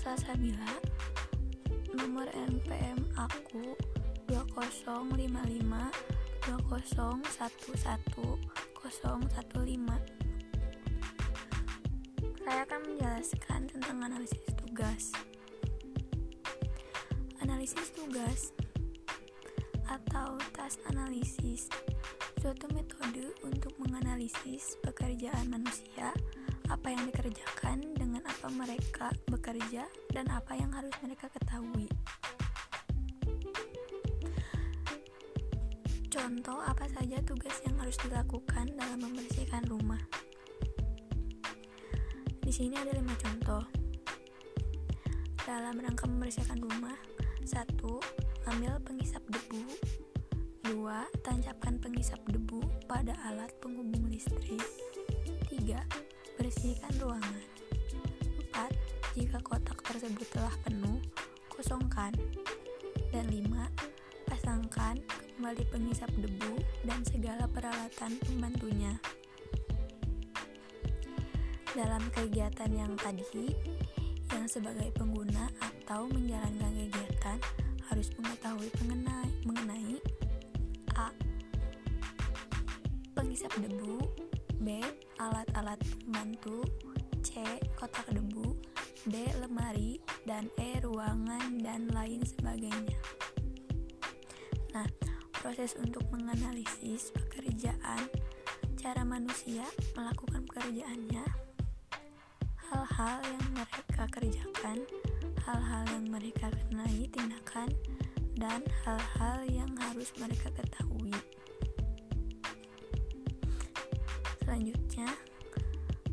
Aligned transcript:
Salsabila 0.00 0.80
Nomor 1.92 2.24
NPM 2.32 3.04
aku 3.20 3.76
2055 4.32 5.04
2011 5.04 5.60
015 6.48 7.20
Saya 12.40 12.60
akan 12.64 12.80
menjelaskan 12.88 13.60
tentang 13.68 13.98
analisis 14.00 14.48
tugas. 14.56 15.12
Analisis 17.44 17.92
tugas 17.92 18.56
atau 19.84 20.40
task 20.56 20.80
analisis 20.88 21.68
suatu 22.40 22.72
metode 22.72 23.36
untuk 23.44 23.76
menganalisis 23.76 24.80
pekerjaan 24.80 25.52
manusia 25.52 26.16
apa 26.72 26.88
yang 26.88 27.04
dikerjakan, 27.04 27.84
dengan 28.40 28.56
apa 28.56 28.64
mereka 28.72 29.06
bekerja, 29.28 29.84
dan 30.16 30.24
apa 30.32 30.56
yang 30.56 30.72
harus 30.72 30.96
mereka 31.04 31.28
ketahui. 31.28 31.92
Contoh 36.08 36.56
apa 36.64 36.88
saja 36.88 37.20
tugas 37.20 37.60
yang 37.68 37.76
harus 37.76 38.00
dilakukan 38.00 38.72
dalam 38.80 38.96
membersihkan 38.96 39.60
rumah. 39.68 40.00
Di 42.40 42.48
sini 42.48 42.80
ada 42.80 42.96
lima 42.96 43.12
contoh. 43.20 43.60
Dalam 45.44 45.76
rangka 45.76 46.08
membersihkan 46.08 46.64
rumah, 46.64 46.96
satu, 47.44 48.00
ambil 48.48 48.80
penghisap 48.80 49.20
debu. 49.28 49.68
Dua, 50.64 51.04
tancapkan 51.20 51.76
penghisap 51.76 52.24
debu 52.24 52.64
pada 52.88 53.12
alat 53.28 53.52
penghubung 53.60 54.08
listrik. 54.08 54.64
Tiga, 55.44 55.84
Bersihkan 56.40 56.96
ruangan. 57.04 57.49
4. 60.00 60.08
Jika 60.08 60.16
kotak 60.16 60.16
tersebut 60.16 60.28
telah 60.32 60.56
penuh, 60.64 60.98
kosongkan. 61.52 62.12
Dan 63.12 63.28
5. 63.28 63.68
Pasangkan 64.24 64.96
kembali 65.36 65.64
penghisap 65.68 66.08
debu 66.16 66.56
dan 66.88 67.04
segala 67.04 67.44
peralatan 67.44 68.16
pembantunya. 68.24 68.96
Dalam 71.76 72.00
kegiatan 72.16 72.72
yang 72.72 72.96
tadi, 72.96 73.52
yang 74.32 74.48
sebagai 74.48 74.88
pengguna 74.96 75.52
atau 75.60 76.08
menjalankan 76.08 76.72
kegiatan 76.80 77.36
harus 77.92 78.08
mengetahui 78.16 78.72
mengenai, 78.80 79.30
mengenai 79.44 80.00
A. 80.96 81.12
Penghisap 83.12 83.52
debu 83.60 84.00
B. 84.64 84.80
Alat-alat 85.20 85.76
pembantu 86.08 86.64
C. 87.20 87.44
Kotak 87.76 88.08
debu 88.08 88.49
D. 89.08 89.14
Lemari 89.40 89.96
dan 90.28 90.52
E. 90.60 90.76
Ruangan 90.84 91.60
dan 91.64 91.88
lain 91.94 92.20
sebagainya 92.20 93.00
Nah, 94.76 94.86
proses 95.40 95.74
untuk 95.80 96.04
menganalisis 96.12 97.08
pekerjaan 97.16 98.06
cara 98.76 99.04
manusia 99.04 99.64
melakukan 99.96 100.44
pekerjaannya 100.48 101.24
hal-hal 102.70 103.18
yang 103.24 103.46
mereka 103.52 104.02
kerjakan 104.08 104.78
hal-hal 105.44 105.84
yang 105.90 106.06
mereka 106.08 106.48
kenai 106.52 107.08
tindakan 107.12 107.68
dan 108.36 108.64
hal-hal 108.84 109.38
yang 109.48 109.72
harus 109.80 110.12
mereka 110.16 110.48
ketahui 110.54 111.12
Selanjutnya, 114.50 115.06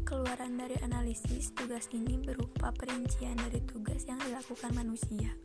keluaran 0.07 0.55
dari 0.55 0.79
analisis 0.87 1.51
tugas 1.51 1.91
ini 1.91 2.15
berupa 2.15 2.71
perincian 2.71 3.35
dari 3.35 3.59
tugas 3.67 4.07
yang 4.07 4.15
dilakukan 4.23 4.71
manusia. 4.71 5.35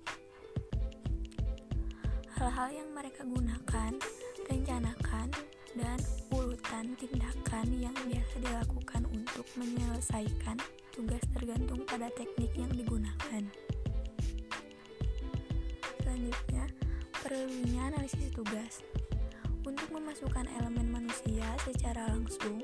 Hal-hal 2.38 2.70
yang 2.70 2.94
mereka 2.94 3.26
gunakan, 3.26 3.98
rencanakan, 4.46 5.34
dan 5.74 5.98
urutan 6.30 6.94
tindakan 6.94 7.66
yang 7.74 7.96
biasa 8.06 8.34
dilakukan 8.38 9.02
untuk 9.10 9.42
menyelesaikan 9.58 10.62
tugas 10.94 11.22
tergantung 11.34 11.82
pada 11.82 12.06
teknik 12.14 12.54
yang 12.54 12.70
digunakan. 12.70 13.42
Selanjutnya, 16.06 16.70
perlunya 17.18 17.90
analisis 17.90 18.30
tugas. 18.30 18.86
Untuk 19.66 19.90
memasukkan 19.90 20.46
elemen 20.54 20.86
manusia 20.86 21.50
secara 21.66 22.06
langsung 22.14 22.62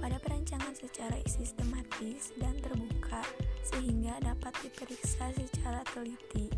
pada 0.00 0.16
perancangan 0.18 0.72
secara 0.72 1.20
sistematis 1.28 2.32
dan 2.40 2.56
terbuka 2.58 3.20
sehingga 3.62 4.16
dapat 4.24 4.56
diperiksa 4.64 5.30
secara 5.36 5.84
teliti. 5.92 6.48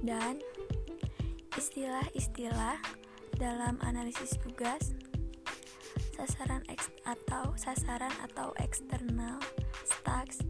Dan 0.00 0.40
istilah-istilah 1.54 2.80
dalam 3.36 3.76
analisis 3.84 4.40
tugas 4.40 4.96
sasaran 6.16 6.64
eks 6.72 6.88
atau 7.04 7.52
sasaran 7.56 8.12
atau 8.24 8.52
eksternal 8.60 9.40
stacks 9.84 10.40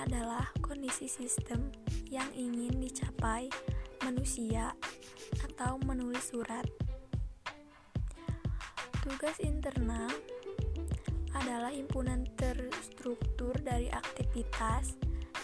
adalah 0.00 0.48
kondisi 0.60 1.08
sistem 1.08 1.72
yang 2.12 2.28
ingin 2.36 2.76
dicapai 2.76 3.48
manusia 4.04 4.76
atau 5.44 5.80
menulis 5.84 6.28
surat 6.28 6.64
Tugas 9.04 9.36
internal 9.44 10.08
adalah 11.36 11.68
himpunan 11.68 12.24
terstruktur 12.40 13.52
dari 13.60 13.92
aktivitas 13.92 14.96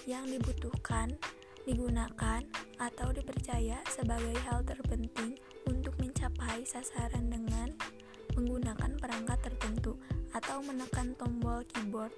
yang 0.08 0.24
dibutuhkan, 0.24 1.12
digunakan, 1.68 2.40
atau 2.80 3.12
dipercaya 3.12 3.76
sebagai 3.84 4.32
hal 4.48 4.64
terpenting 4.64 5.36
untuk 5.68 5.92
mencapai 6.00 6.64
sasaran 6.64 7.28
dengan 7.28 7.76
menggunakan 8.32 8.96
perangkat 8.96 9.52
tertentu 9.52 9.92
atau 10.32 10.64
menekan 10.64 11.12
tombol 11.20 11.60
keyboard. 11.68 12.16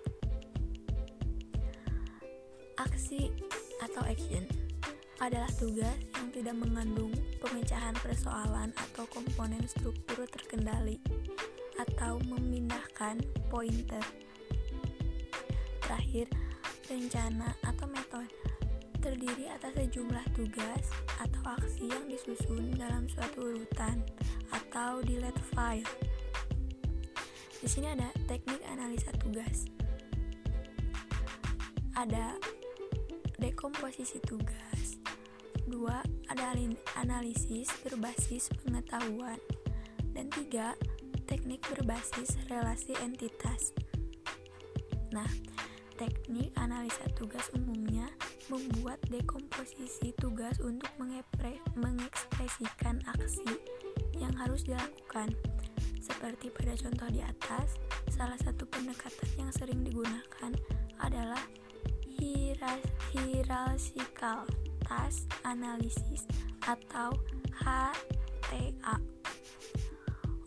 Aksi 2.78 3.34
atau 3.82 4.06
action 4.06 4.61
adalah 5.22 5.46
tugas 5.54 5.94
yang 6.18 6.34
tidak 6.34 6.58
mengandung 6.58 7.14
pemecahan 7.38 7.94
persoalan 8.02 8.74
atau 8.74 9.06
komponen 9.06 9.62
struktur 9.70 10.26
terkendali 10.26 10.98
atau 11.78 12.18
memindahkan 12.26 13.22
pointer. 13.46 14.02
Terakhir, 15.86 16.26
rencana 16.90 17.54
atau 17.62 17.86
metode 17.86 18.34
terdiri 19.02 19.50
atas 19.50 19.74
sejumlah 19.78 20.26
tugas 20.34 20.86
atau 21.18 21.42
aksi 21.58 21.90
yang 21.90 22.06
disusun 22.06 22.74
dalam 22.78 23.06
suatu 23.10 23.50
urutan 23.50 24.02
atau 24.50 25.02
delete 25.02 25.42
file. 25.54 25.86
Di 27.62 27.66
sini 27.70 27.94
ada 27.94 28.10
teknik 28.30 28.62
analisa 28.66 29.10
tugas. 29.18 29.66
Ada 31.98 32.38
dekomposisi 33.42 34.22
tugas. 34.22 35.01
Dua, 35.72 36.04
ada 36.28 36.52
analisis 37.00 37.72
berbasis 37.80 38.52
pengetahuan. 38.60 39.40
Dan 40.12 40.28
tiga, 40.28 40.76
teknik 41.24 41.64
berbasis 41.64 42.36
relasi 42.52 42.92
entitas. 43.00 43.72
Nah, 45.16 45.24
teknik 45.96 46.52
analisa 46.60 47.08
tugas 47.16 47.48
umumnya 47.56 48.04
membuat 48.52 49.00
dekomposisi 49.08 50.12
tugas 50.20 50.60
untuk 50.60 50.92
mengekspresikan 51.80 53.00
aksi 53.08 53.56
yang 54.20 54.36
harus 54.36 54.68
dilakukan. 54.68 55.32
Seperti 56.04 56.52
pada 56.52 56.76
contoh 56.76 57.08
di 57.08 57.24
atas, 57.24 57.80
salah 58.12 58.36
satu 58.44 58.68
pendekatan 58.68 59.30
yang 59.40 59.48
sering 59.56 59.80
digunakan 59.80 60.52
adalah 61.00 61.40
hierarchical 63.12 64.44
task 64.92 65.24
analysis 65.48 66.28
atau 66.68 67.16
HTA. 67.64 68.96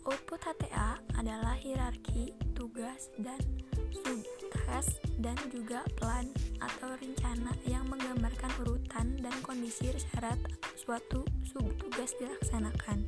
Output 0.06 0.38
HTA 0.38 1.02
adalah 1.18 1.58
hierarki, 1.58 2.30
tugas, 2.54 3.10
dan 3.18 3.42
subtask 3.90 5.02
dan 5.18 5.34
juga 5.50 5.82
plan 5.98 6.30
atau 6.62 6.94
rencana 6.94 7.50
yang 7.66 7.82
menggambarkan 7.90 8.54
urutan 8.62 9.18
dan 9.18 9.34
kondisi 9.42 9.90
syarat 9.98 10.38
suatu 10.78 11.26
subtugas 11.42 12.14
dilaksanakan. 12.22 13.02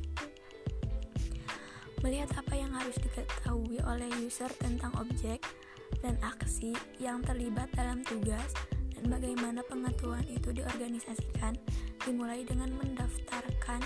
Melihat 2.03 2.35
apa 2.35 2.53
yang 2.55 2.71
harus 2.75 2.99
diketahui 2.99 3.79
oleh 3.87 4.11
user 4.19 4.51
tentang 4.59 4.91
objek 4.99 5.39
dan 6.03 6.19
aksi 6.19 6.75
yang 6.99 7.23
terlibat 7.23 7.71
dalam 7.75 8.03
tugas 8.03 8.51
dan 8.99 9.15
bagaimana 9.15 9.63
pengetahuan 9.63 10.27
itu 10.27 10.51
diorganisasikan, 10.51 11.55
dimulai 12.03 12.43
dengan 12.43 12.67
mendaftarkan 12.75 13.79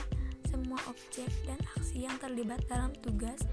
semua 0.49 0.81
objek 0.89 1.29
dan 1.45 1.61
aksi 1.77 2.09
yang 2.09 2.17
terlibat 2.17 2.65
dalam 2.65 2.89
tugas 3.05 3.45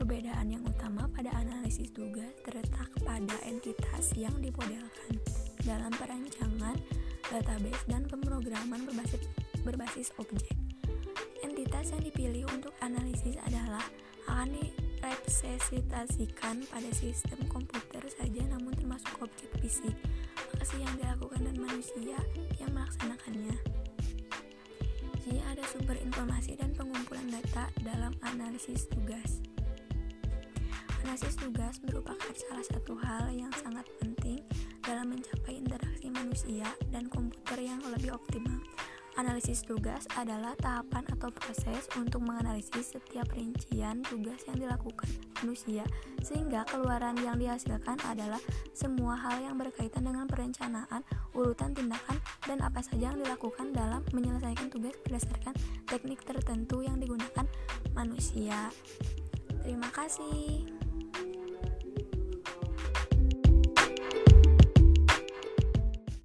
Perbedaan 0.00 0.48
yang 0.48 0.64
utama 0.64 1.12
pada 1.12 1.28
analisis 1.36 1.92
tugas 1.92 2.32
terletak 2.48 2.88
pada 3.04 3.36
entitas 3.44 4.16
yang 4.16 4.32
dimodelkan 4.40 5.20
dalam 5.60 5.92
perancangan 5.92 6.80
database 7.28 7.84
dan 7.84 8.08
pemrograman 8.08 8.80
berbasis, 8.88 9.28
berbasis 9.62 10.12
objek. 10.20 10.56
Entitas 11.40 11.92
yang 11.92 12.02
dipilih 12.04 12.44
untuk 12.52 12.72
analisis 12.80 13.36
adalah 13.48 13.84
akan 14.30 14.56
direpresentasikan 14.56 16.64
pada 16.70 16.90
sistem 16.96 17.40
komputer 17.50 18.00
saja 18.08 18.42
namun 18.48 18.72
termasuk 18.76 19.10
objek 19.20 19.50
fisik, 19.58 19.96
aksi 20.56 20.80
yang 20.80 20.94
dilakukan 20.96 21.44
dan 21.44 21.56
manusia 21.60 22.16
yang 22.56 22.70
melaksanakannya. 22.72 23.56
Jadi 25.20 25.36
ada 25.44 25.62
sumber 25.68 26.00
informasi 26.00 26.56
dan 26.56 26.72
pengumpulan 26.72 27.28
data 27.28 27.68
dalam 27.84 28.16
analisis 28.24 28.88
tugas. 28.88 29.44
Analisis 31.04 31.36
tugas 31.36 31.80
merupakan 31.84 32.32
salah 32.36 32.64
satu 32.64 32.96
hal 32.96 33.28
yang 33.32 33.52
sangat 33.60 33.84
penting 34.00 34.40
dalam 34.84 35.12
mencapai 35.12 35.60
interaksi 35.60 36.08
manusia 36.08 36.68
dan 36.88 37.08
komputer 37.08 37.60
yang 37.60 37.80
lebih 37.88 38.16
optimal. 38.16 38.60
Analisis 39.18 39.66
tugas 39.66 40.06
adalah 40.14 40.54
tahapan 40.58 41.02
atau 41.10 41.34
proses 41.34 41.90
untuk 41.98 42.22
menganalisis 42.22 42.94
setiap 42.94 43.26
rincian 43.34 44.06
tugas 44.06 44.38
yang 44.46 44.58
dilakukan 44.62 45.10
manusia, 45.42 45.82
sehingga 46.22 46.62
keluaran 46.70 47.18
yang 47.18 47.36
dihasilkan 47.36 47.98
adalah 48.06 48.38
semua 48.70 49.18
hal 49.18 49.42
yang 49.42 49.58
berkaitan 49.58 50.06
dengan 50.06 50.30
perencanaan, 50.30 51.02
urutan 51.34 51.74
tindakan, 51.74 52.16
dan 52.46 52.62
apa 52.62 52.80
saja 52.80 53.10
yang 53.10 53.18
dilakukan 53.18 53.74
dalam 53.74 54.06
menyelesaikan 54.14 54.70
tugas 54.70 54.94
berdasarkan 55.02 55.54
teknik 55.90 56.22
tertentu 56.22 56.86
yang 56.86 56.96
digunakan 57.02 57.44
manusia. 57.92 58.70
Terima 59.60 59.92
kasih. 59.92 60.79